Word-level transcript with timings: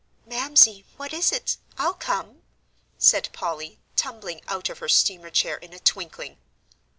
"Mamsie, 0.25 0.83
what 0.97 1.13
is 1.13 1.31
it? 1.31 1.57
I'll 1.77 1.93
come," 1.93 2.41
said 2.97 3.29
Polly, 3.33 3.77
tumbling 3.95 4.41
out 4.47 4.67
of 4.67 4.79
her 4.79 4.89
steamer 4.89 5.29
chair 5.29 5.57
in 5.57 5.73
a 5.73 5.79
twinkling. 5.79 6.39